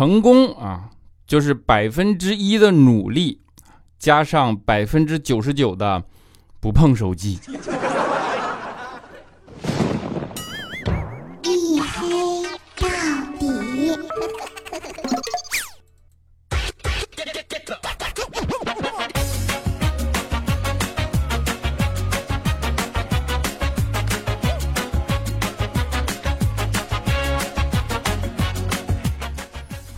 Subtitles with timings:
[0.00, 0.88] 成功啊，
[1.26, 3.42] 就是百分之一的努力，
[3.98, 6.02] 加上百分之九十九的
[6.58, 7.38] 不碰手机。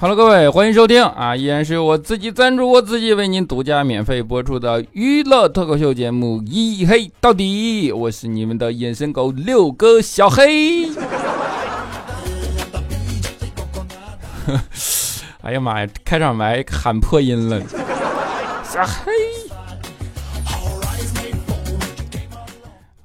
[0.03, 1.37] 好了各位，欢迎收听啊！
[1.37, 10.87] 依然是由我自己赞助我自己为您独家免费播出的娱乐脱口秀节目《一黑到底》，我是你们的眼神狗六哥小黑。
[15.43, 17.63] 哎呀妈呀，开场白喊破音了，
[18.65, 19.13] 小黑。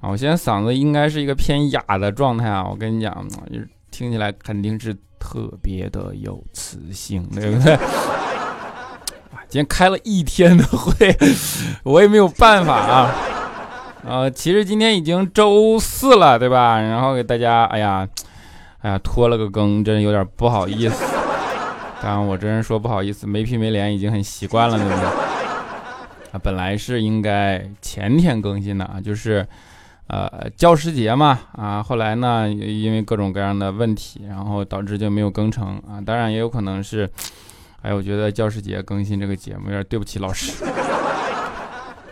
[0.02, 2.68] 啊，我现在嗓子应该是一个偏哑的状态啊！
[2.68, 3.16] 我跟你讲，
[3.52, 7.74] 就是听起来肯定是特别的有磁性，对不对？
[9.36, 10.94] 啊，今天开了一天的会，
[11.84, 13.14] 我也没有办法啊。
[14.06, 16.80] 呃，其实今天已经周四了，对吧？
[16.80, 18.08] 然后给大家，哎呀，
[18.80, 21.04] 哎呀，拖了个更，真有点不好意思。
[22.02, 25.06] 当然，我这人说不好意思，没皮没脸，已经很习惯了，对不对？
[26.32, 29.46] 啊，本来是应该前天更新的啊，就是。
[30.08, 36.00] 呃，教师节嘛，啊，后来呢，因为各种各样的问题，然后导致就没有更成啊。
[36.00, 37.10] 当然也有可能是，
[37.82, 40.64] 哎，我觉得教师节更新这个节目有点对不起老师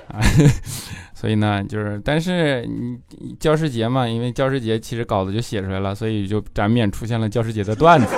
[0.10, 0.20] 啊。
[1.16, 3.00] 所以呢，就是，但是你
[3.40, 8.14] 教师节嘛，因为教师节其实稿子就写出来了，所以就难免出现了教师节的段子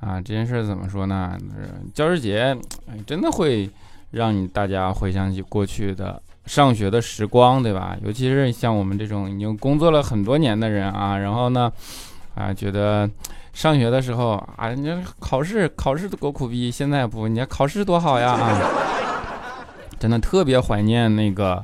[0.00, 0.20] 啊。
[0.20, 1.38] 这件事怎么说呢？
[1.94, 3.70] 教师节，哎，真的会。
[4.10, 7.96] 让你大家回想起过去的上学的时光，对吧？
[8.02, 11.70] 尤其是像我们这种已经工作了很多年的人啊，然后呢，
[12.34, 13.08] 啊，觉得
[13.52, 18.60] 上学的时候啊，人家考试考试多苦逼，现在不，你家考试多好呀啊！
[19.98, 21.62] 真的特别怀念那个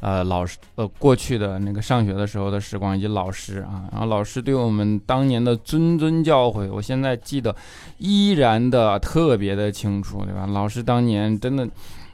[0.00, 7.54] 呃老师呃过去的那个上学的时候的时光以及老师啊，然后老师对我们当年的谆谆教诲，我现在记得
[7.98, 10.46] 依然的特别的清楚，对吧？
[10.46, 11.66] 老师当年真的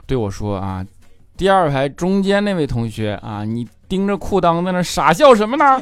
[0.05, 0.85] 对我说啊，
[1.35, 5.81] 第二排中间那位同学啊，你盯着裤裆在那傻笑什么呢？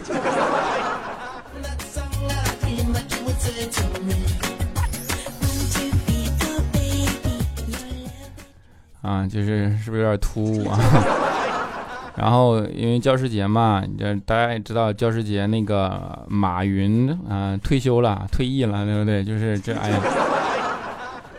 [9.01, 10.77] 啊，就是是不是有点突兀啊？
[12.19, 19.23] 然后因为教师节嘛，这大家也知道，教师节那个马云啊退休了，退役了，对不对？
[19.23, 20.01] 就是这，哎呀，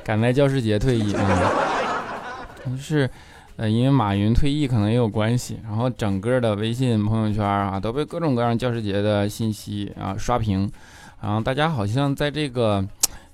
[0.02, 1.52] 赶在教师节退役啊，
[2.78, 3.08] 是
[3.56, 5.60] 呃，因为马云退役可能也有关系。
[5.62, 10.70] 然后整个的微信朋友圈啊，都被各种各样教师节的信息啊刷屏，
[11.20, 12.82] 然后大家好像在这个。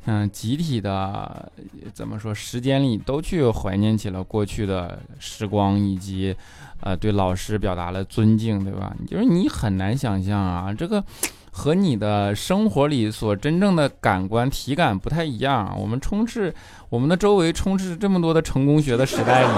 [0.08, 1.50] 嗯，集体的
[1.92, 2.32] 怎么说？
[2.32, 6.34] 时间里都去怀念起了过去的时光，以及
[6.80, 8.94] 呃对老师表达了尊敬，对吧？
[9.08, 11.02] 就是你很难想象啊，这个
[11.50, 15.76] 和你的生活里所真正的感官体感不太一样。
[15.76, 16.54] 我们充斥
[16.88, 19.48] 我们的周围充斥这么多的成功学的时代里，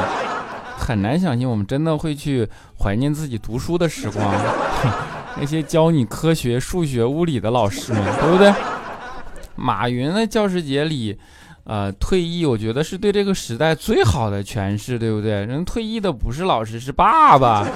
[0.79, 2.49] 很难相信我们真的会去
[2.79, 4.35] 怀念自己读书的时光，
[5.39, 8.51] 那些教你科学、数学、物理的老师们，对不对？
[9.59, 11.19] 马云的教师节里，
[11.65, 15.45] 呃，退役，我觉得是对这个时代最好的诠释，对不对？
[15.45, 17.67] 人退役的不是老师，是爸爸。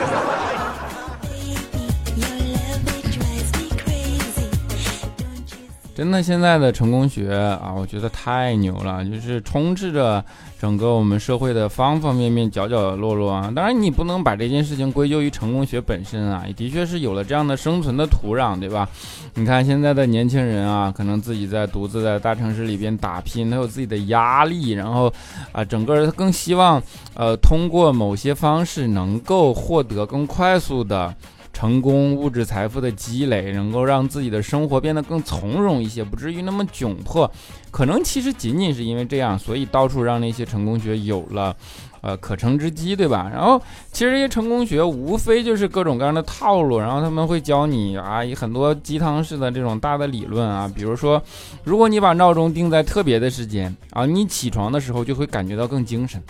[5.95, 10.25] 真的，现在的成功学啊，我觉得太牛了，就是充斥着
[10.59, 13.53] 整个我们社会的方方面面、角角落落啊。
[13.55, 18.89] 当然，你不能把这件事情归咎于成功学本身啊，也的确是有了这样的生存的土壤，对吧？
[19.35, 25.13] 你看现在的年轻人啊，可能自己在独自在大城市里边打拼，他有自己的压力，然后
[25.53, 26.83] 啊，整个他更希望
[27.15, 31.15] 呃通过某些方式能够获得更快速的。
[31.53, 37.31] 成功、物质财富的积累，能够让自己的生活变得更从容一些，不至于那么窘迫。
[37.71, 41.55] 可能其实仅仅是因为这样，所以到处让那些成功学有了，
[42.00, 43.31] 呃，可乘之机，对吧？
[43.32, 43.61] 然后
[43.93, 51.23] 其实这些成功学无非就是各种各样的套路，然后他们会教你啊，很多鸡汤式的这种大的理论啊，比如说，
[51.65, 56.23] 如果你把闹钟定在特别的时间啊，你起床的时候就会感觉到更精神。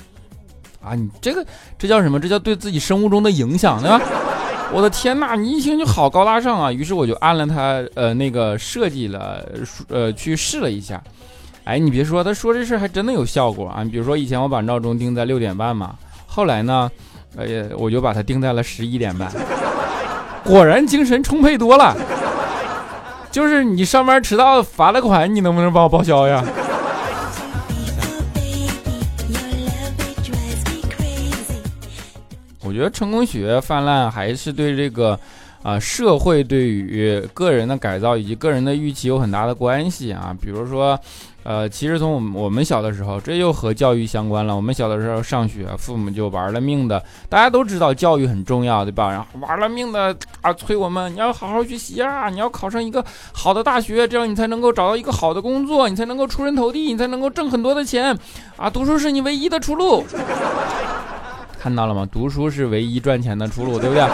[0.81, 1.46] 啊，你这个
[1.79, 2.19] 这叫什么？
[2.19, 4.00] 这叫对自己生物钟的影响，对吧？
[4.72, 6.72] 我的天呐，你一听就好高大上啊！
[6.72, 9.46] 于是我就按了他呃那个设计了，
[9.88, 11.00] 呃去试了一下。
[11.64, 13.82] 哎，你别说，他说这事还真的有效果啊！
[13.82, 15.94] 你比如说以前我把闹钟定在六点半嘛，
[16.26, 16.90] 后来呢，
[17.36, 19.30] 呃我就把它定在了十一点半，
[20.42, 21.94] 果然精神充沛多了。
[23.30, 26.42] 就是你上班迟到罚了款，你能不能帮我报销呀？
[32.72, 35.19] 我觉得成功学泛滥还是对这个，
[35.62, 40.34] 啊，社会对于个人的改造以及个人的预期有很大的关系啊。
[40.40, 40.98] 比如说，
[41.42, 44.56] 呃，其实从我们我们小的时候，这又和教育相关了。
[44.56, 49.10] 我们小的时候上学，父母就玩了命的，大家都知道教育很重要，对吧？
[49.10, 58.16] 然后玩了命的啊，催我们你要好好学习啊，你要考上一个好的大学，这样你才能够找到一个好的工作，你才能够出人头地，你才能够挣很多的钱
[58.56, 58.70] 啊！
[58.70, 60.02] 读书是你唯一的出路。
[61.62, 62.05] 看到了吗？
[62.11, 64.05] 读书是唯一赚钱的出路，对不对？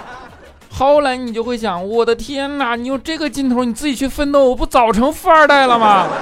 [0.72, 2.74] 后来你就会想，我的天哪！
[2.74, 6.06] 你有这个劲头，你自己去奋斗，我不早成富二代了吗？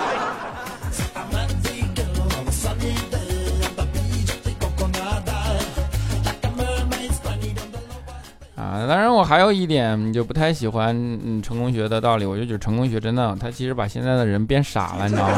[8.57, 10.93] 啊，当然我还有一点就不太喜欢
[11.25, 15.37] 嗯成功学的道理，我就觉得成功学真的，他其实把现在的人变傻了，你知道吗？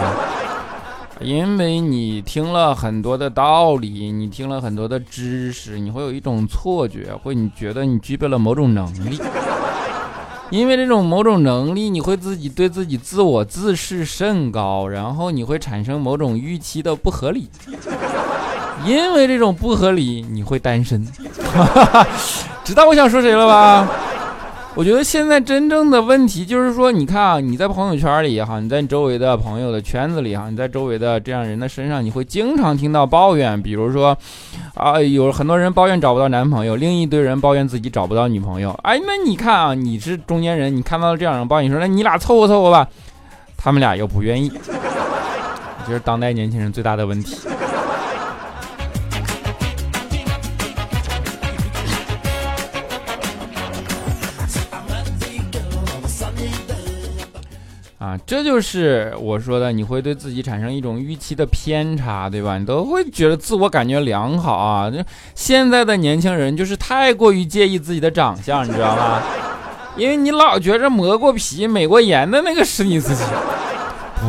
[1.21, 9.21] 因为你听了很多的道理，你听了很多的知识，你会有一种错觉，会你觉得你具备了某种能力。
[10.49, 17.49] 因为这种某种能力，你会自己对自己自我自视甚高，然后你会产生某种预期的不合理。
[18.87, 21.07] 因为这种不合理，你会单身。
[22.65, 23.89] 知道我想说谁了吧？
[24.81, 34.17] 我觉得现在真正的问题就是说，你看啊，你在朋友圈里也好，你在你周围的朋友的圈子里哈，你在周围的这样人的身上，你会经常听到抱怨，比如说，
[34.73, 38.71] 啊，有很多人抱怨找不到男朋友，另一堆人抱怨自己找不到女朋友。
[38.83, 42.89] 哎，那你看啊，你是中间人，你看到这样人抱怨，你说那你俩凑合凑合吧，
[43.59, 44.51] 他们俩又不愿意，
[45.87, 47.37] 这是当代年轻人最大的问题。
[58.01, 62.57] 啊，这就是我说的，你会对自己产生一种预期的偏差，对吧？
[62.57, 64.91] 你都会觉得自我感觉良好啊。
[64.91, 64.97] 就
[65.35, 69.21] 现在的年轻人就是太过于介意自己的长相，你知道吗？
[69.99, 73.23] 因为你老觉着磨过皮、美过颜的那个是你自己。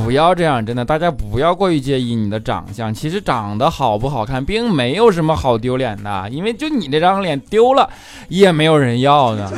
[0.04, 2.94] 不要这样，真的，大家不要过于介意你的长相。
[2.94, 7.90] 其实长得好不好看，并没有什么好丢脸的，因为就你这张脸丢了，
[8.28, 9.50] 也没有人要的。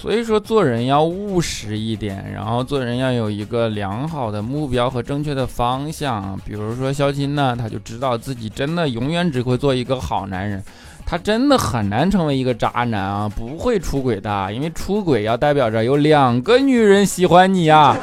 [0.00, 6.38] 所以说，做人要务实一点，然后做人要有一个良好的目标和正确的方向。
[6.46, 10.62] 比如说肖钦呢，他就知道自己真的永远只会做一个好男人，
[11.04, 17.96] 他真的很难成为一个渣男啊，不会出轨的，因为出轨要代表着有两个女人喜欢你啊。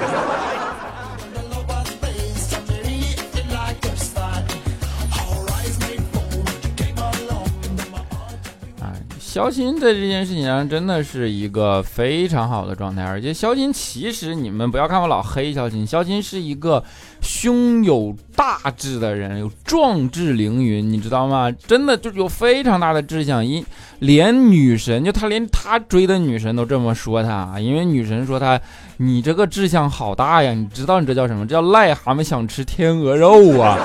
[9.36, 16.82] 肖钦在这件事情上真的是一个非常好的状态，而且肖钦其实你们不要看我老黑肖钦，肖钦是一个
[17.22, 21.52] 胸有大志的人，有壮志凌云，你知道吗？
[21.52, 23.62] 真的就有非常大的志向，因
[24.00, 28.58] 连女神就他连他追的女神都这么说他，因为女神说他
[29.00, 31.46] 你这个志向好大呀，你知道你这叫什么？
[31.46, 33.78] 这叫癞蛤蟆想吃天鹅肉啊！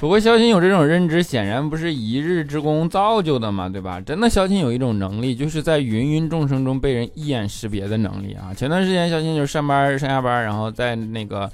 [0.00, 4.00] 不过肖钦有这种认知，显然不是一日之功造就的嘛，对吧？
[4.00, 8.54] 真的，肖钦有一种能力，就是在芸芸众生中被人一眼识别的能力啊。
[8.54, 11.50] 前段时间，肖钦就上班上下班，然后在那个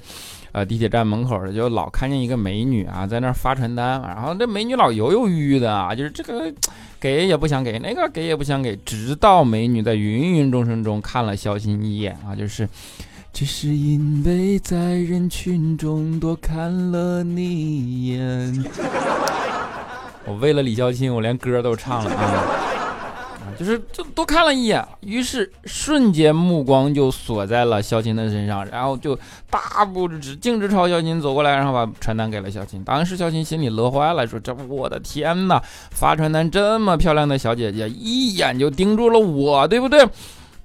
[0.51, 6.53] 呃地铁站门口的，就老看见一个美女啊，在那发传单，然后这美女老犹犹豫豫的啊，就是这个
[6.99, 12.69] 给也不想给，那个给也不想给，直到美女在芸芸众生中看了肖钦一眼啊，就是。
[13.35, 18.65] 只是因为在人群中多看了你一眼。
[20.23, 23.51] 我为了李孝钦，我连歌都唱了啊！
[23.59, 32.81] 就是就多看了一眼，于是瞬间目光就锁在了孝钦的身上，然后就大步直径直朝孝钦走过来，然后把传单给了孝钦。
[32.85, 35.61] 当时孝钦心里乐坏了，说：“这我的天哪！
[35.91, 40.07] 发传单这么漂亮的小姐姐，一眼就盯住了我，对不对？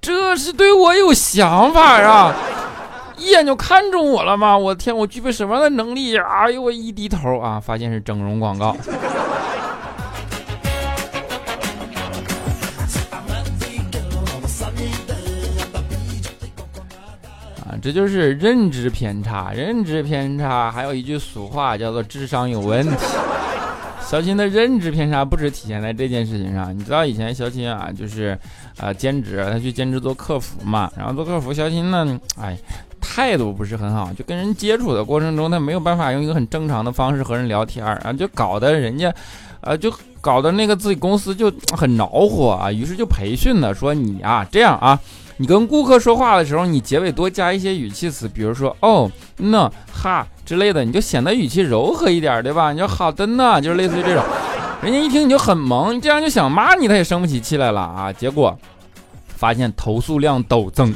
[0.01, 2.33] 这是对我有想法啊！”
[3.21, 4.57] 一眼就看中我了吗？
[4.57, 6.17] 我的天，我具备什么样的能力？
[6.17, 8.75] 哎呦，我一低头啊，发现是整容广告。
[17.61, 19.53] 啊，这就是认知偏差。
[19.53, 22.97] 认知偏差，还有一句俗话叫做智商有问题。
[24.01, 26.77] 肖钦的认知偏差不止体现在这件事情上。
[26.77, 28.37] 你知道以前肖钦啊，就是
[28.79, 30.91] 啊兼职，他去兼职做客服嘛。
[30.97, 32.59] 然后做客服，肖钦呢，哎，
[33.21, 39.13] 态度不是很好，就跟人接触的过程中，他没有办法用一个很正常的方式和人聊天啊，就搞得人家，
[39.61, 42.73] 啊，就搞得那个自己公司就很恼火啊。
[42.73, 44.99] 于是就培训了，说你啊这样啊。
[45.37, 52.73] 你跟顾客说话的时候，你结尾多加一些语气词，比如说哦、那、哈之类的，你就显得语气柔和一点，对吧？
[52.73, 54.25] 你说好的呢，就是类似于这种，
[54.83, 58.11] 人家一听你就很萌，你这样就想骂你，他也生不起气来了啊。
[58.11, 58.59] 结果
[59.29, 60.95] 发现投诉量陡增，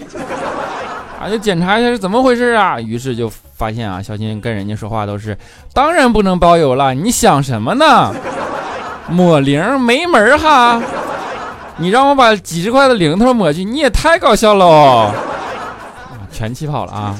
[1.20, 2.80] 啊，就检查一下是怎么回事啊。
[2.80, 5.36] 于是就发现啊，小金跟人家说话都是，
[5.72, 8.14] 当然不能包邮了，你想什么呢？
[9.08, 10.80] 抹零没门哈。
[11.76, 15.12] 你让我把几十块的零头抹去，你也太搞笑了哦！
[16.30, 17.16] 全气跑了啊！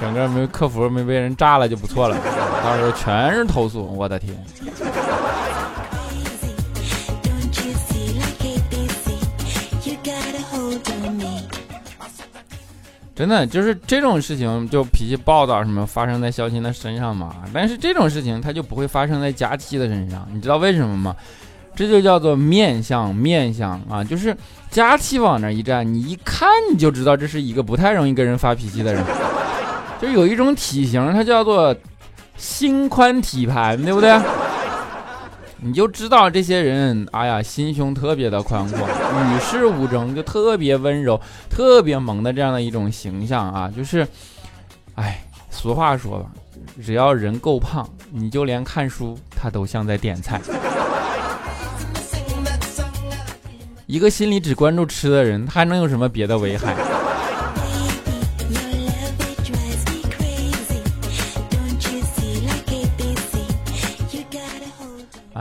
[0.00, 2.16] 整个没客服没被人炸了就不错了，
[2.64, 4.36] 到时候全是投诉，我的天！
[13.22, 17.36] 真的就是这种事情，就脾气暴躁什么发生在肖钦的身上嘛？
[17.54, 21.14] 但是这种事情他就不会发生在佳期的身上，你知道为什么吗？
[21.76, 24.36] 这就叫做面相，面相啊，就是
[24.72, 29.04] 佳期往那一站，你一看你就知道这是一个不太容易跟人发脾气的人，
[30.00, 31.72] 就有一种体型，它叫做
[32.36, 34.18] 心宽体盘，对不对？
[35.64, 44.04] 你就知道这些人，哎呀，心胸特别的宽阔，与世无争，就特别温柔、特别萌的这样的一种形象啊，就是，
[44.96, 46.26] 哎，俗话说吧，
[46.84, 50.40] 只要人够胖，你就连看书他都像在点菜。
[53.86, 56.74] 一个心里只关注吃的人，他还能有什么别的危害？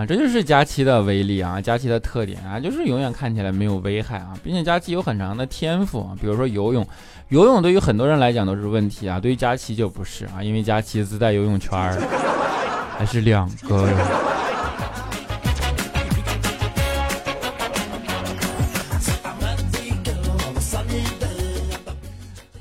[0.05, 1.61] 这就是佳期的威力啊！
[1.61, 6.87] 佳期的特点啊，就是永远看起来没有危害啊，并且佳期有很长的天赋啊，比如说游泳，
[7.29, 11.97] 游泳对于很多人来讲都是问题啊，对于佳期就不是啊，因为佳期自带游泳圈儿，
[12.97, 14.30] 还是两个。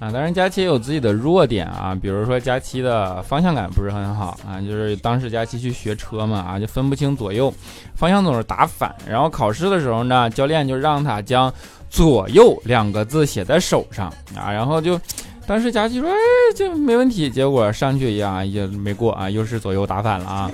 [0.00, 7.52] 啊，当然佳期也有自己的弱点啊，比如说佳期的方向感不是很好啊，就是当时佳期去学车嘛啊，就分不清左右，
[7.94, 11.52] 方向总是打反，然后考试的时候呢，教练就让他将
[11.90, 14.98] 左右两个字写在手上啊，然后就
[15.46, 16.16] 当时佳期说哎
[16.56, 20.50] 这没问题，结果上去一样也没过啊，又是左右打反了啊，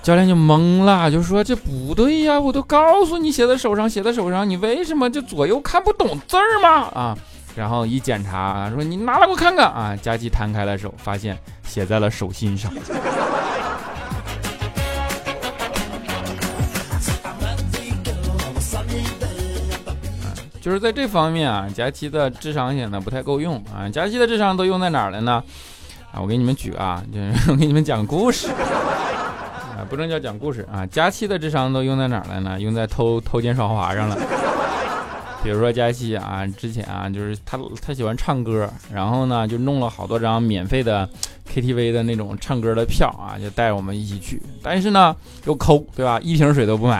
[0.00, 6.68] 教练就懵了，就说这不对呀，我都告诉你写在手上，写在手上，你为什么就左右看不懂字儿吗？
[6.94, 7.18] 啊？
[7.56, 9.96] 然后一检查啊，说你拿来我看看啊。
[9.96, 12.70] 佳琪摊开了手，发现写在了手心上。
[20.60, 23.88] 就是在这方面啊，佳琪的智商显得不太够用啊。
[23.88, 25.42] 佳琪的智商都用在哪儿了呢？
[26.12, 30.84] 啊，我给你们举啊，就是 我给你们讲故事啊，不能叫讲故事啊。
[30.86, 32.60] 佳琪的智商都用在哪儿了呢？
[32.60, 34.16] 用在偷偷奸耍滑上了。
[35.42, 41.08] 比如说佳琪啊，之前啊，就是他他喜欢唱歌，然后呢就弄了好多张免费的
[41.52, 44.42] KTV 的那种唱歌的票啊，就带我们一起去。
[44.62, 45.14] 但是呢
[45.44, 46.18] 又抠，对吧？
[46.20, 46.96] 一瓶水都不买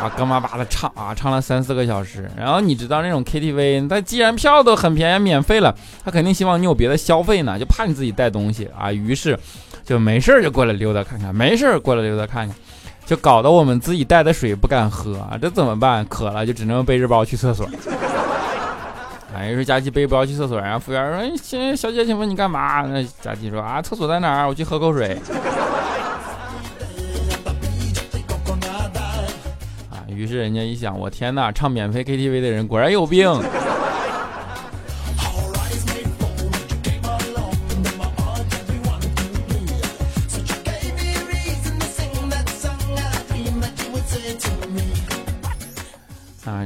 [0.00, 2.28] 啊，干巴巴的唱啊，唱了三四个小时。
[2.36, 5.72] 然后你知道那种 KTV，他既然票都很便宜，免费了，
[6.04, 8.92] 他肯定希望你有别的消费呢，就怕你自己带东西啊。
[8.92, 9.38] 于是
[9.84, 12.56] 就没事就过来溜达看看，没事过来溜达看看。
[13.08, 16.04] 就搞得我们自己带的水不敢喝啊，这怎么办？
[16.04, 17.66] 渴了就只能背着包去厕所。
[19.34, 21.16] 哎，说佳琪背包去厕所，然后服务员说
[21.58, 24.46] ：“哎，小姐，请问你干嘛？”那佳琪说：“啊，厕所在哪儿？
[24.46, 25.16] 我去喝口水。”
[29.90, 33.26] 啊，于是人家一想，我天哪，唱免费 KTV 的人果然有病。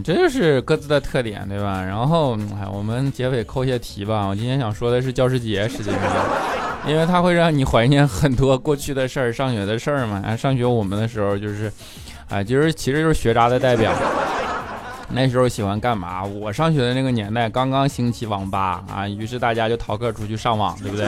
[0.02, 1.82] 这就是各自的特点，对吧？
[1.82, 4.26] 然后，哎，我们结尾扣些题吧。
[4.26, 6.00] 我今天想说的是教师节，实际上，
[6.86, 10.22] 因为它会让你怀念很多过去的事儿、上学的事儿嘛。
[10.26, 11.72] 啊，上学我们的时候就是，
[12.28, 13.92] 啊，就是其实就是学渣的代表。
[15.14, 16.24] 那时候喜欢干嘛？
[16.24, 21.06] 我上学的那个年代刚刚兴起网吧啊，于是大家就逃课出去上网，对不对？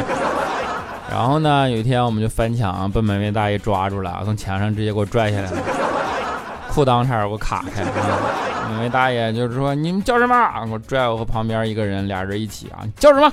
[1.10, 5.58] 然后呢，有一天我们就翻墙，被门卫大爷抓住了，从墙上直接给我拽下来了，
[6.68, 7.82] 裤裆差点给我卡开。
[8.70, 10.34] 那位大爷就是说：“你们叫什么？”
[10.70, 13.32] 我拽我和旁边一个人，俩人一起啊，叫什么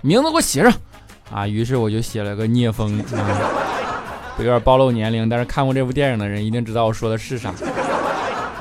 [0.00, 0.72] 名字给我写上
[1.32, 1.46] 啊。
[1.46, 3.02] 于是我就写了个聂风。
[4.38, 7.52] 有点暴露年龄，但是看过这部电影的人一定知道我说的是啥。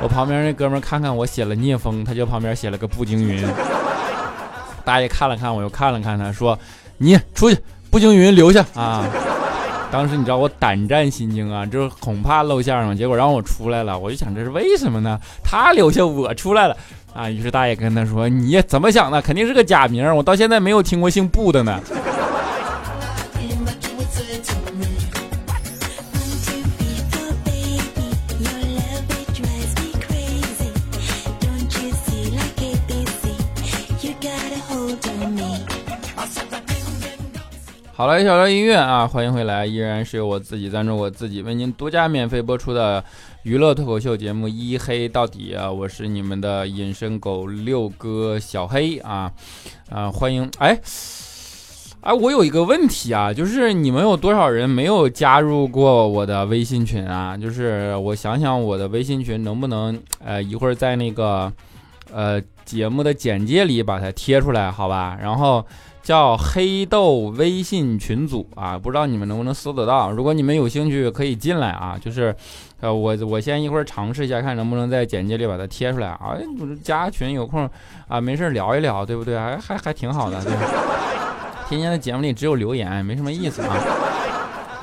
[0.02, 3.48] 我旁边那哥们看看我写了聂风，他就旁边写了个步惊云。
[4.84, 6.58] 大爷看了看我，又看了看他，说
[6.98, 7.60] ：“你出去，
[7.92, 9.06] 步惊云留下啊。”
[9.98, 12.94] 当时你知道我胆战心惊啊，就是恐怕露馅嘛。
[12.94, 15.20] 结果让我出来了，我就想这是为什么呢？
[15.44, 16.78] 他留下我出来了
[17.16, 17.28] 啊。
[17.28, 19.20] 于是大爷跟他说：“你怎么想的？
[19.20, 21.82] 肯定是个假名，我到现在没有听过姓布的呢。”
[37.98, 43.04] 好了，一小段音乐啊，欢迎回来，依然是由我自己赞助我自己为您独家免费播出的
[43.42, 49.32] 娱乐脱口秀节目《一黑到底》啊，我是你们的隐身狗六哥小黑啊
[49.90, 50.80] 啊，欢迎哎
[52.02, 57.36] 哎，我有一个问题啊，就是你们有多少人没有加入过我的微信群啊？
[57.36, 61.52] 就是我想想我的微信群能不能呃一会儿在那个
[62.14, 65.18] 呃节目的简介里把它贴出来，好吧？
[65.20, 65.66] 然后。
[66.08, 70.10] 叫黑豆微信群组啊，不知道你们能不能搜得到。
[70.10, 71.98] 如果你们有兴趣，可以进来啊。
[72.00, 72.34] 就是，
[72.80, 76.32] 呃，我我先一会儿尝试一下，看能不能在简介里把它贴出来啊。
[76.82, 77.70] 加群有空
[78.08, 79.38] 啊，没事聊一聊，对不对？
[79.38, 80.42] 还还还挺好的。
[80.42, 80.54] 对
[81.68, 83.76] 天天的节目里只有留言，没什么意思啊。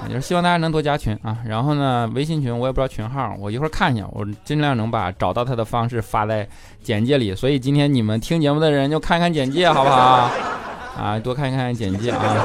[0.06, 1.38] 就是希望大家能多加群啊。
[1.46, 6.46] 然后呢，微信群我也不知道群号，我一会儿看一下，我尽量能把找到他的方式发在
[6.82, 7.34] 简介里。
[7.34, 10.30] 所以今天你们听节目的人就看看简介，好不好？
[10.96, 12.44] 啊，多看一看简介啊！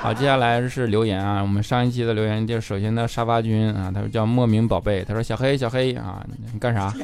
[0.00, 1.40] 好，接下来是留言啊。
[1.42, 6.94] 我们上一期的留言就首先的沙发君啊，他说叫莫名宝贝，他说小黑小黑啊，你干啥啊？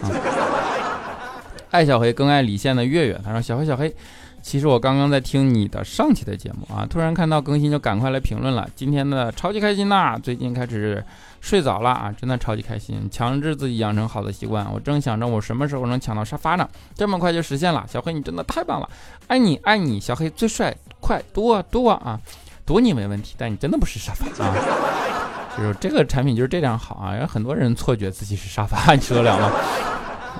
[1.70, 3.94] 爱小黑更爱李现的月月，他说小黑小黑，
[4.42, 10.18] 其实我刚刚在听你的上期的节目啊，突然看到更新就赶快来评论了，今天的超级开心呐！
[10.22, 11.04] 最近开始。
[11.40, 14.66] 睡早了啊，真的超级开心，强制自己养成好的习惯。
[14.74, 17.86] 我正想着我什么时候能抢到沙发呢，这么快就实现了。
[17.88, 18.90] 小黑你真的太棒了，
[19.28, 22.18] 爱你爱你，小黑最帅，快多多啊，
[22.66, 24.52] 躲你没问题，但你真的不是沙发啊。
[25.56, 29.52] 就是这个产品就是这样好啊，有很多人错觉自己是沙发，你受得了吗？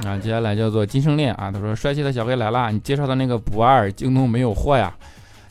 [0.06, 4.92] 啊，接下来叫做金生恋啊，他说帅气的小黑来了，你介绍的那个不二，京东没有货呀？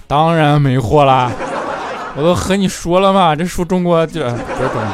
[0.08, 1.32] 当然没货啦，
[2.16, 4.92] 我都和你说了嘛，这书中国就不是中国。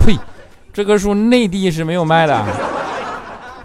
[0.00, 0.18] 呸！
[0.72, 2.44] 这个书内地是没有卖的，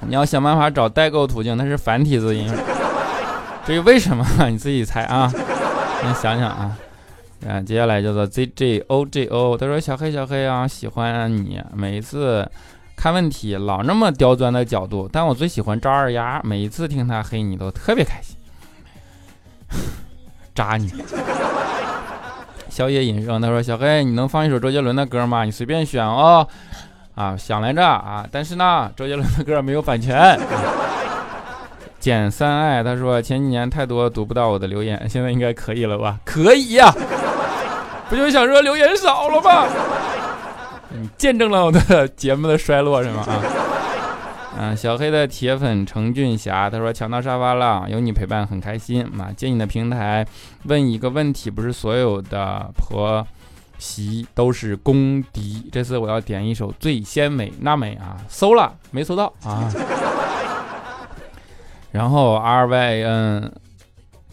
[0.08, 2.50] 你要想办法找代购途径，那是繁体字音。
[3.66, 5.32] 至于为什么，你自己猜啊。
[6.04, 6.78] 你想想啊，
[7.48, 12.50] 啊，接下来叫做 ZJOJO，他说小黑小黑啊，喜欢你，每一次
[12.96, 18.36] 看问题老那么刁钻的角度，但我最喜欢赵二丫，每一次听他黑你都特别开心。
[20.54, 20.92] 扎你！
[22.70, 25.44] 小野隐生，他说：“小黑，你能放一首周杰伦的歌吗？
[25.44, 26.48] 你随便选哦。”
[27.16, 30.40] 啊，想来着啊，但是呢，周杰伦的歌没有版权。
[32.00, 36.90] 减三爱，他说：“前几年太多读不到我的留言，现在应该可以了吧？”可以呀，
[38.10, 39.68] 不就想说留言少了吗？
[40.94, 43.24] 你见证了我的节目的衰落是吗？
[43.28, 43.42] 啊。
[44.60, 49.32] 嗯，小黑的铁粉程俊霞，他说抢到沙发了，有你陪伴很开心啊！
[49.36, 50.28] 借你的平台
[50.66, 53.26] 问一个问题，不是所有的婆
[53.80, 55.70] 媳都是公敌。
[55.72, 59.72] 这次我要点一首最鲜美娜美啊，搜了没搜到啊？
[61.92, 63.52] 然后 R Y N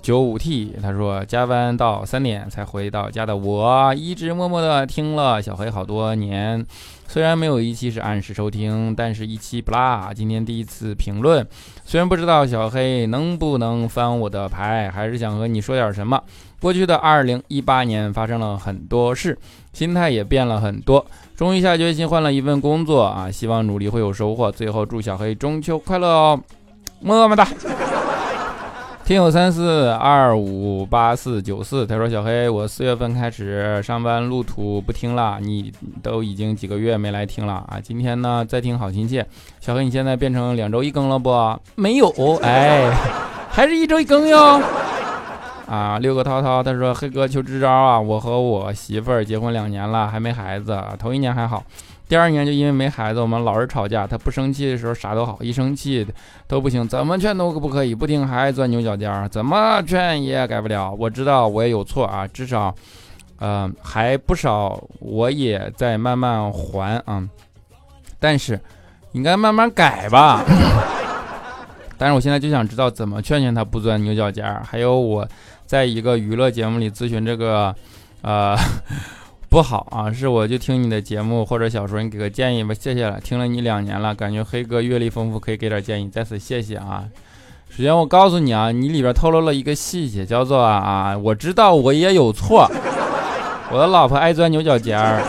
[0.08, 6.64] 九五 T 他说加班到三点才回到家的我，一直默默的听了小黑好多年。
[7.06, 10.10] 虽然没有一期是按时收听，但是一期不落。
[10.14, 11.46] 今天第一次评论，
[11.84, 16.18] 虽然不知道小黑能不能翻我的牌，还是想和你说点什么。
[16.58, 19.38] 过去的二零一八年发生了很多事，
[19.74, 21.04] 心态也变了很多。
[21.36, 24.50] 终于下决心换了一份工作啊，希望努力会有收获。
[24.50, 26.40] 最后祝小黑中秋快乐哦，
[27.02, 27.46] 么么哒。
[29.08, 37.80] 听友三四二五八四九四，他说：“小黑，我四月份开始上班路途不听了，你都已经几个月没来听了啊？
[37.82, 39.26] 今天呢再听好亲切。
[39.60, 41.58] 小黑，你现在变成两周一更了不？
[41.74, 42.10] 没有，
[42.42, 42.92] 哎，
[43.48, 44.60] 还是一周一更哟。
[45.66, 47.98] 啊，六个涛涛，他说：黑哥求支招啊！
[47.98, 51.64] 我和我媳妇儿结婚两年了，还没孩子，头一年还好。”
[52.08, 54.06] 第二年就因为没孩子，我们老是吵架。
[54.06, 56.06] 他不生气的时候啥都好，一生气
[56.46, 60.90] 都不行，怎么劝都不可以，不听还爱钻牛角尖儿，怎么劝也改不了。
[60.90, 62.74] 我知道我也有错啊，至少，
[63.38, 67.28] 呃，还不少，我也在慢慢还啊。
[68.18, 68.58] 但是，
[69.12, 70.42] 应该慢慢改吧。
[71.98, 74.62] 但是我现在就想知道怎么劝劝他不钻牛角尖儿。
[74.64, 75.28] 还有我
[75.66, 77.74] 在一个娱乐节目里咨询这个，
[78.22, 78.56] 呃。
[79.48, 83.18] 不好啊，是我就听你的节目或者小说，你给个建议吧，谢谢了。
[83.18, 87.04] 听了你两年了，感觉黑哥阅历丰富，可以给点建议，再次谢谢啊。
[87.70, 92.70] 首先我告诉你啊，你里边透露了一个细节，叫做啊，我知道我也有错，
[93.72, 95.22] 我的老婆爱钻牛角尖儿。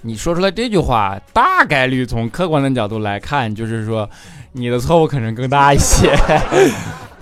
[0.00, 4.08] 你说出来这句话，大概率从客观的角度来看，就是说
[4.52, 6.10] 你的错误可能更大一些。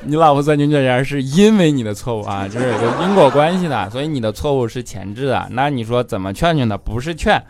[0.03, 5.47] 你老婆钻牛角尖是因为你的错误啊， 就是有因果关系的，所以你的错误是前置的。
[5.51, 6.77] 那你说怎么劝劝她？
[6.79, 7.43] 不是劝，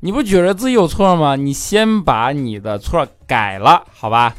[0.00, 1.36] 你不觉得自己有错吗？
[1.36, 4.34] 你先把你的错改了，好吧？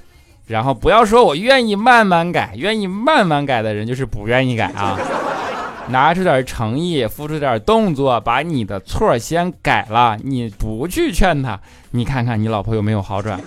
[0.47, 4.97] 然后不要说我愿意慢慢改，愿意慢慢改的人就是不愿意改啊。
[5.89, 10.17] 拿出点诚意，付出点动作，把你的错先改了。
[10.23, 11.59] 你不去劝他，
[11.91, 13.39] 你看看你老婆有没有好转。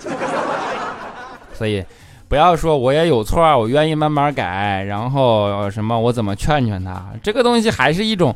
[1.53, 1.83] 所以。
[2.29, 7.07] 不要说我也有错，我愿意慢慢改，然后什么我怎么劝劝他？
[7.23, 8.35] 这个东西还是一种，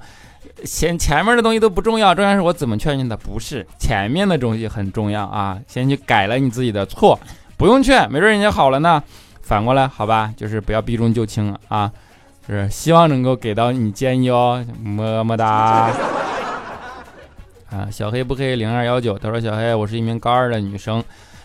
[0.66, 3.16] 前前面的东西都不重要，重要是我怎么劝劝他。
[3.16, 7.20] 不是前面的东西很重要啊，先去改了你自己的错，
[7.56, 9.04] 不用劝，没准人家好了呢。
[9.44, 11.92] 反过来好吧，就是不要避重就轻啊，
[12.48, 15.92] 就是希望能够给到你建议哦，么么哒。
[17.70, 21.04] 啊，小黑不黑零二幺九，他说小黑，我是一名高二的女生。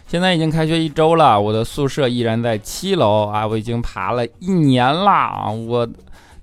[0.09, 3.47] 现在已经开学一周了，我的宿舍依然在七楼啊！
[3.47, 5.51] 我已经爬了一年了啊！
[5.51, 5.87] 我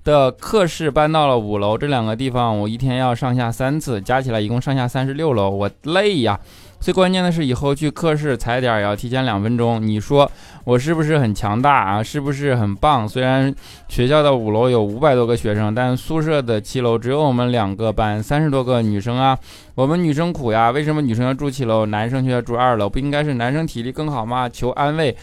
[0.04, 6.38] 的课室搬到了五楼，这两个地方我一天要上下三次，加起来一共上下三十六楼，我累呀！
[6.86, 9.84] 最关键的是，以后去课室踩点也要提前两分钟。
[9.84, 10.30] 你说
[10.62, 12.00] 我是不是很强大啊？
[12.00, 13.08] 是不是很棒？
[13.08, 13.52] 虽然
[13.88, 19.36] 学校的五楼有五百多个学生，但宿舍的七楼只有我们两个班，三十多个女生啊！
[19.74, 22.88] 我们女生苦呀，为什么女生要住七楼，男生却要住二楼？
[22.88, 24.48] 不应该是男生体力更好吗？
[24.48, 25.16] 求安慰！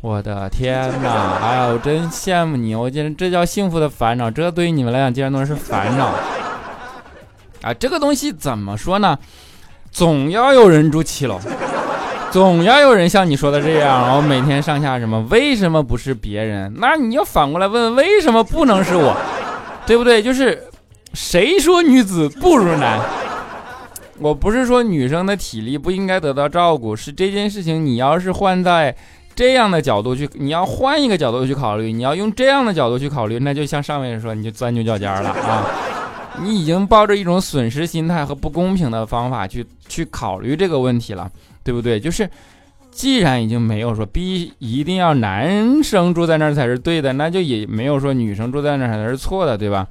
[0.00, 1.40] 我的天哪！
[1.42, 6.06] 哎呀，我真羡慕你，我觉得这叫幸福的烦恼，这对于你们来讲竟然都是烦恼
[7.60, 7.74] 啊！
[7.78, 9.18] 这个东西怎么说呢？
[9.94, 11.38] 总要有人住七楼，
[12.32, 15.24] 总要有人像你说的这样，然后每天上下什么？
[15.30, 16.74] 为什么不是别人？
[16.78, 19.16] 那你要反过来问，为什么不能是我？
[19.86, 20.20] 对不对？
[20.20, 20.64] 就是
[21.12, 22.98] 谁说女子不如男？
[24.18, 28.92] 我不是说女生的体力不应该得到照顾，是这件事情你要是换在
[29.36, 35.66] 这样的角度去，你要换一个角度去考虑，你要用这样的角度去考虑，那就像上面说，你就钻牛角尖了啊！
[36.42, 41.30] 你已经抱着一种损失心态和不公平的方法去去考虑这个问题了，
[41.62, 41.98] 对不对？
[42.00, 42.28] 就是
[42.90, 49.86] 既然已经没有说必一定要男生住在那儿才是对的，那就也没有说女生住在那儿才是错的，对吧？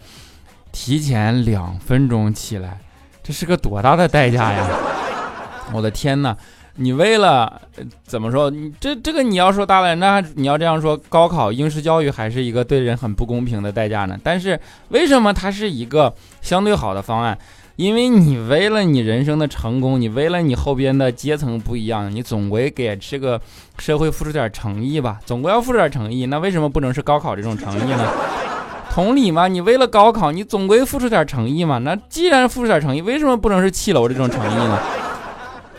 [0.71, 2.79] 提前两分钟起来，
[3.21, 4.67] 这是个多大的代价呀！
[5.71, 6.35] 我的天哪！
[6.75, 7.61] 你为了
[8.03, 8.49] 怎么说？
[8.49, 14.17] 你这这个你要说大了，那你要这样说，高考应试教育还是一个对人很不公平的代价呢？
[14.23, 14.59] 但是
[14.89, 17.37] 为什么它是一个相对好的方案？
[17.75, 23.39] 因为你为了你人生的成功，你为了你后边的阶层不一样，你总归给这个
[23.77, 26.25] 社会付出点诚意吧，总归要付出点诚意。
[26.25, 28.11] 那为什么不能是高考这种诚意呢？
[28.93, 31.79] 同理嘛，你为了高考，你总归付出点诚意嘛。
[31.79, 34.79] 那既然付出点诚意，为什么不能是七楼这种诚意呢？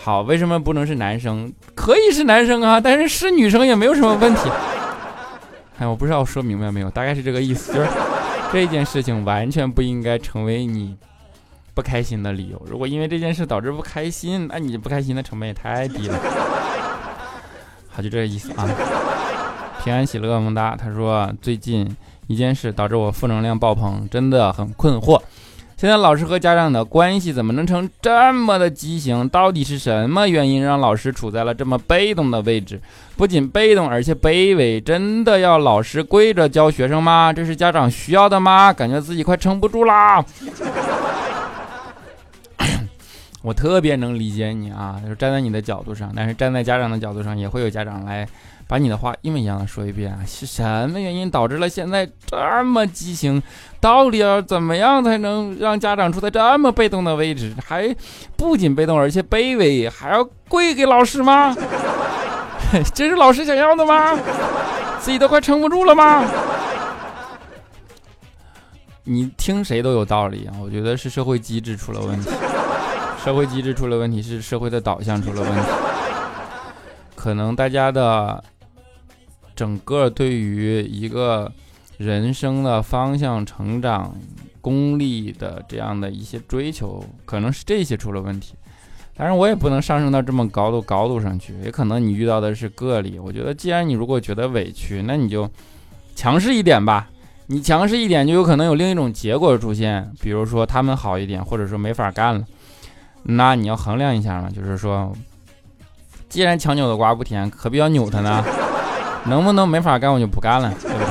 [0.04, 1.50] 好，为什么不能是男生？
[1.74, 4.50] 可以是男生啊，但是是女生也没有什么问题。
[5.78, 7.88] 哎，我不知道我说明白没有，大概是这个意思，就是
[8.52, 10.94] 这件事情完全不应该成为你
[11.72, 12.62] 不开心的理由。
[12.66, 16.20] 如果因为这件事导致不开心，那你不开心的成本也太低了。
[17.88, 18.68] 好，就这个意思啊。
[19.82, 25.18] 平安喜乐萌哒，他说最近一件事导致我负能量爆棚，真的很困惑。
[25.76, 29.28] 现在老师和家长的关系怎么能成这么的畸形？
[29.28, 32.80] 到底是什么原因让老师处在了这么被动的位置？
[33.16, 34.80] 不仅被动，而且卑微。
[34.80, 37.32] 真的要老师跪着教学生吗？
[37.32, 38.72] 这是家长需要的吗？
[38.72, 40.24] 感觉自己快撑不住啦！
[43.44, 48.26] 我特别能理解你啊，就是站在你的角度上，但是站在家长的角度上，也会有家长来。
[48.66, 50.24] 把你的话一模一样的说一遍啊！
[50.26, 53.42] 是什么原因导致了现在这么畸形？
[53.78, 57.54] 到底要怎么样才能让家长处在这么被动的位置？
[57.62, 57.94] 还
[58.38, 61.54] 不仅被动，而且卑微，还要跪给老师吗？
[62.94, 64.18] 这是老师想要的吗？
[64.98, 66.24] 自己都快撑不住了吗？
[69.04, 70.56] 你听谁都有道理啊！
[70.62, 72.30] 我觉得是社会机制出了问题，
[73.24, 75.68] 社会机制出了问题，是社会的导向出了问题，
[77.16, 78.42] 可能大家的。
[79.56, 81.48] 整个对于一个
[81.96, 84.12] 人生的方向、成长、
[84.60, 88.54] 功利的这样的一些追求，可能是这些出了问题。
[89.16, 93.16] 当然，我也不能上升到这么高的高度上去，也可能你遇到的是个例。
[93.16, 95.48] 我觉得，既然你如果觉得委屈，那你就
[96.16, 97.08] 强势一点吧。
[97.46, 102.44] 你强势一点，就有可能有另一种结果出现，比如说他们好一点，或者说没法干了。
[103.24, 105.12] 那你要衡量一下嘛，就是说，
[106.28, 108.44] 既然强扭的瓜不甜，何必要扭它呢？
[109.26, 111.06] 能不能没法干，我就不干了，对不对？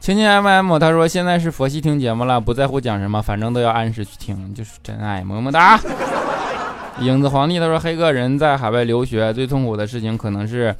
[0.00, 5.78] 青青 M M 他说现在是佛系听节目了，不在乎讲什么，反正都要按时去听，就是真爱，么么哒。
[6.98, 10.74] 影子皇帝他说黑哥人在海外留学，最痛苦的事情可能是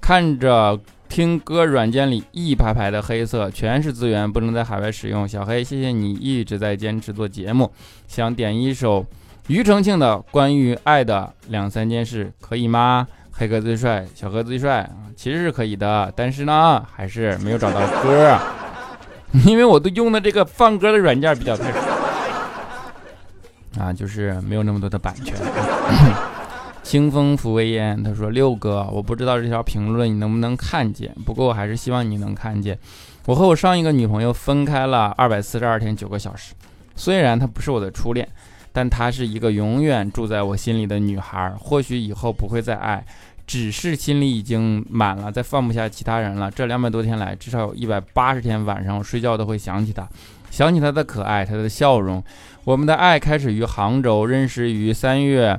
[0.00, 0.78] 看着。
[1.08, 5.26] 听歌软件里一排排的黑色，全是资源，不能在海外使用。
[5.26, 7.70] 小黑，谢谢你一直在坚持做节目。
[8.06, 9.04] 想点一首
[9.48, 13.06] 庾澄庆的《关于爱的两三件事》，可以吗？
[13.32, 18.38] 黑哥最帅，小哥最帅，其实是可以的，但是呢，还是没有找到歌，
[19.44, 21.78] 因为我都用的这个放歌的软件比较特殊
[23.80, 25.34] 啊，就是没有那么多的版权。
[26.86, 32.78] 清风拂微烟，他说：“六哥，我不知道这条评论你能不能看见，不过我还是希望你能看见。
[33.24, 36.54] 我和我上一个女朋友分开了二百四十二天九个小时，
[36.94, 38.28] 虽然她不是我的初恋，
[38.72, 41.52] 但她是一个永远住在我心里的女孩。
[41.58, 43.04] 或许以后不会再爱，
[43.48, 46.48] 只是心里已经满了，再放不下其他人了。
[46.48, 50.08] 这两百多天来，至少有一百八十天晚上我睡觉都会想起她，
[50.52, 52.22] 想起她的可爱，她的笑容。
[52.62, 55.58] 我们的爱开始于杭州，认识于三月。”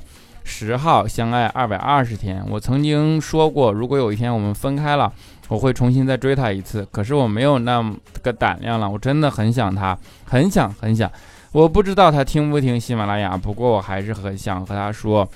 [0.49, 5.11] 十号相爱二百二十天，我曾经说过，如果有一天我们分开了，
[5.49, 6.87] 我会重新再追她一次。
[6.89, 11.11] 可是我没有那么个胆量了，我真的很想她，很想很想。
[11.51, 15.27] 我不知道她听不听喜马拉雅，不过我还是很想和她说，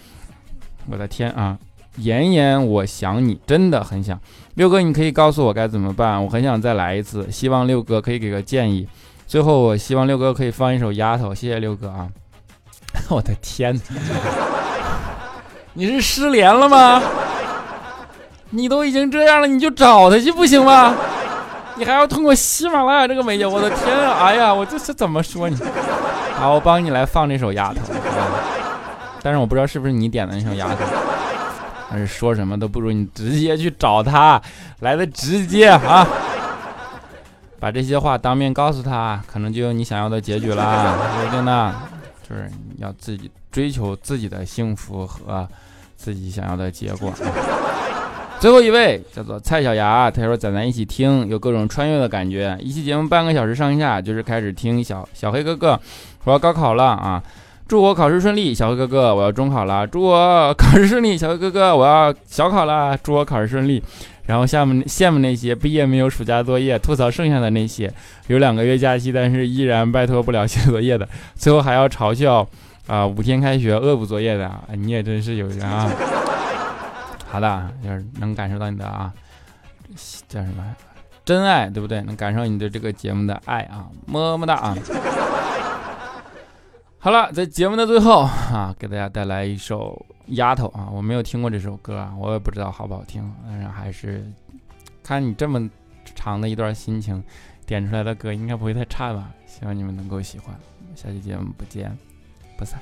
[0.90, 1.58] 我的天啊，
[1.98, 4.20] 妍妍，我想你，真的很想。
[4.56, 6.24] 六哥，你可以告诉我该怎么办？
[6.24, 8.88] 我很想再来一次，希望六哥可以给个建议。
[9.28, 12.10] 最后，我希望六哥可以放一首《丫头》，谢谢六哥啊！
[13.10, 13.80] 我的天。
[15.74, 17.02] 你是失联了吗？
[18.50, 20.94] 你都已经这样了，你就找他去不行吗？
[21.76, 23.46] 你还要通过喜马拉雅这个媒介？
[23.46, 24.18] 我的天啊！
[24.26, 25.58] 哎呀，我这是怎么说你？
[26.36, 27.76] 好，我帮你来放这首《丫头》，
[29.22, 30.74] 但是我不知道是不是你点的那首《丫头》，
[31.90, 34.42] 但是说什么都不如你直接去找他
[34.82, 36.06] 来的直接啊！
[37.60, 40.98] 把这些话当面告诉他，可能就有你想要的结局了。
[41.24, 41.74] 不定呢，
[42.28, 45.48] 就是你要自己追求自己的幸福和。
[46.04, 47.14] 自己想要的结果。
[48.40, 52.58] 最后一位叫做蔡小牙，他说：“咱咱一起听，有各种穿越的感觉。
[52.60, 55.80] 一期节目半个小时上下，就是开始听小小黑哥哥。
[56.24, 57.22] 我要高考了啊，
[57.72, 58.54] 祝我考试顺利。
[58.54, 61.18] 小黑哥哥，我要中考了，祝我考试顺利。
[61.18, 63.82] 小黑哥哥，我要小考了，祝我考试顺利。
[64.26, 67.90] 然后羡慕羡慕那些毕业没有暑假作业，吐槽剩下的那些
[68.28, 72.46] 有两个月假期，但是依然拜托不了写作业的，最后还要嘲笑。”
[72.88, 75.90] 啊，五天开学恶补作业的，你也真是有人啊！
[77.30, 79.10] 好的，就是能感受到你的啊，
[80.28, 80.76] 叫什么
[81.24, 82.02] 真爱，对不对？
[82.02, 84.76] 能感受你对这个节目的爱啊，么么哒啊！
[87.04, 94.24] 好了，在节目的最后啊，给大家带来一首《丫头》啊，我没有听过这首歌啊，我也不知道好不好听，但是还是
[95.02, 95.68] 看你这么
[96.14, 97.24] 长的一段心情
[97.66, 99.32] 点出来的歌，应该不会太差吧？
[99.48, 100.56] 希望你们能够喜欢，
[100.96, 101.92] 下期节目不见。
[102.56, 102.80] 不散。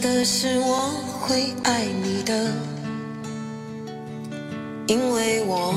[0.00, 2.52] 的是我会爱你的，
[4.86, 5.74] 因为我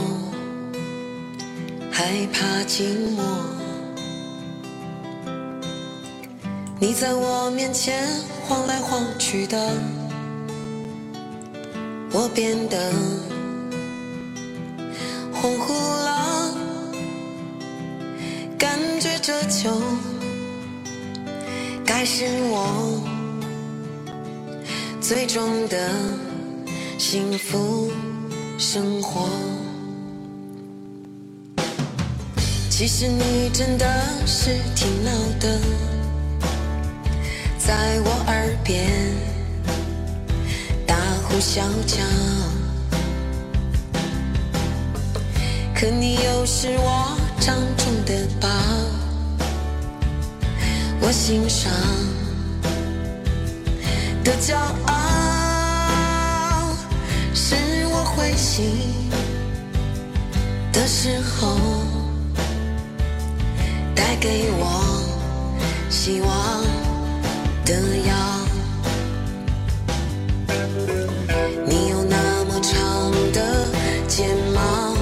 [1.92, 2.84] 害怕寂
[3.16, 3.22] 寞。
[6.80, 8.08] 你在我面前
[8.48, 9.74] 晃来晃去的。
[12.12, 12.92] 我变得
[15.32, 16.52] 恍惚了，
[18.58, 19.70] 感觉这就
[21.86, 23.00] 该是我
[25.10, 25.90] 最终的
[27.00, 27.90] 幸福
[28.60, 29.28] 生活。
[32.70, 33.88] 其实你真的
[34.28, 35.60] 是挺闹的，
[37.58, 38.88] 在我耳边
[40.86, 40.96] 大。
[41.28, 42.04] 呼小叫，
[45.74, 48.48] 可你又是我掌中的宝，
[51.02, 51.72] 我心上
[54.24, 54.56] 的骄
[54.88, 54.99] 傲，
[57.34, 57.56] 是
[57.92, 58.66] 我灰心
[60.74, 61.58] 的时候
[63.96, 65.04] 带给我
[65.90, 66.64] 希望
[67.66, 67.74] 的
[68.08, 68.16] 药
[71.68, 73.68] 你有那么长的
[74.08, 74.96] 睫毛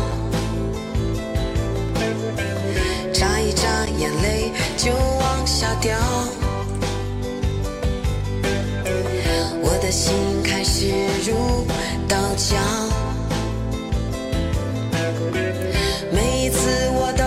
[3.14, 5.98] 眨一眨眼泪就往下掉
[9.62, 10.14] 我的心
[10.44, 10.92] 开始
[11.26, 11.66] 如
[12.08, 12.58] 到家。
[16.12, 16.60] 每一次
[16.94, 17.24] 我都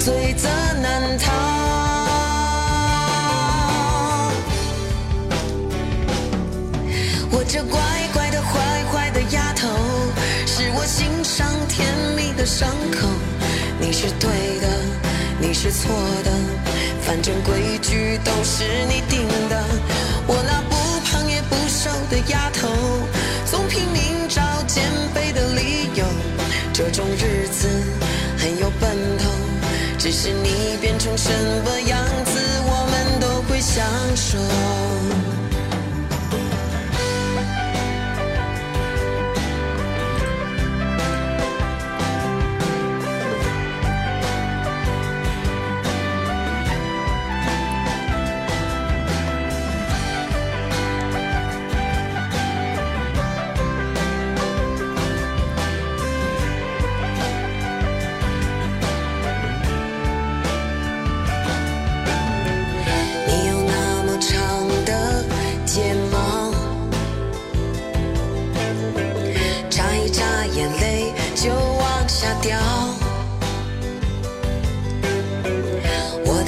[0.00, 0.48] 罪责
[0.82, 1.32] 难逃。
[7.30, 7.80] 我这乖
[8.12, 9.68] 乖的坏坏的丫头，
[10.46, 13.08] 是我心上甜蜜的伤口。
[13.80, 14.68] 你是对的，
[15.40, 15.90] 你是错
[16.24, 16.30] 的，
[17.02, 19.64] 反正规矩都是你定的。
[20.26, 22.68] 我那不胖也不瘦的丫头，
[30.04, 31.30] 只是你变成什
[31.64, 33.82] 么样子，我们都会相
[34.14, 34.36] 守。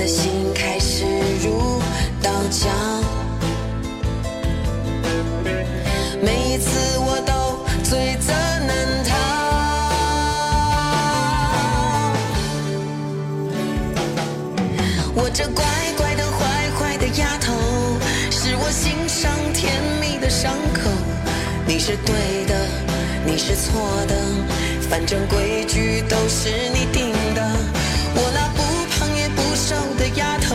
[0.07, 1.05] 心开始
[1.43, 1.83] 如
[2.23, 2.69] 刀绞，
[6.23, 9.17] 每一次我都罪责难逃。
[15.13, 15.65] 我这乖
[15.97, 17.53] 乖的坏坏的丫头，
[18.31, 20.89] 是我心上甜蜜的伤口。
[21.67, 22.55] 你是对的，
[23.27, 24.15] 你是错的，
[24.89, 27.43] 反正规矩都是你定的。
[28.19, 28.49] 我那
[29.97, 30.55] 的丫头，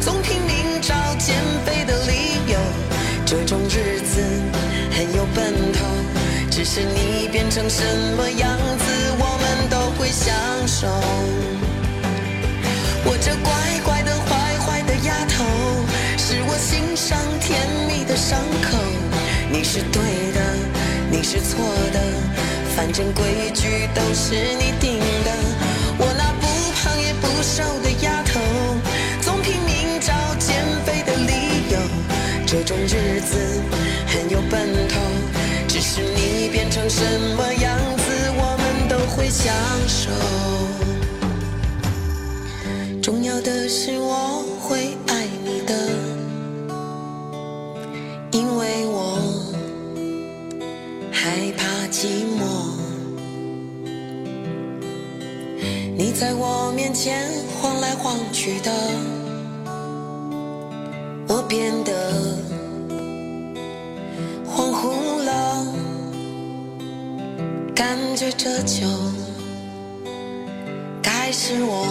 [0.00, 2.58] 总拼命找减肥的理由。
[3.26, 4.20] 这种日子
[4.90, 5.84] 很有奔头，
[6.50, 7.82] 只是你变成什
[8.16, 8.84] 么样子，
[9.18, 10.34] 我们都会享
[10.66, 10.86] 受。
[13.06, 13.52] 我这乖
[13.84, 15.44] 乖的坏坏的丫头，
[16.16, 18.78] 是我心上甜蜜的伤口。
[19.50, 20.40] 你是对的，
[21.10, 21.58] 你是错
[21.92, 22.00] 的，
[22.76, 25.30] 反正规矩都是你定的。
[25.96, 27.62] 我那不胖也不瘦
[32.56, 33.36] 这种日子
[34.06, 35.00] 很有奔头，
[35.66, 37.02] 只是你变成什
[37.36, 38.04] 么样子，
[38.36, 39.52] 我们都会享
[39.88, 40.12] 受。
[43.02, 45.74] 重要的是我会爱你的，
[48.30, 49.18] 因为我
[51.10, 52.06] 害怕寂
[52.38, 52.44] 寞。
[55.98, 57.28] 你在我面前
[57.60, 58.70] 晃来晃去的，
[61.26, 61.92] 我变得
[68.30, 68.86] 觉这就
[71.02, 71.86] 该是我。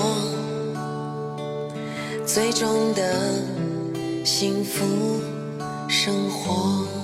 [2.26, 5.22] 最终的幸福
[5.88, 7.03] 生活。